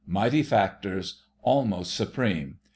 Mighty 0.07 0.41
factors—almost 0.41 1.93
supreme. 1.93 2.57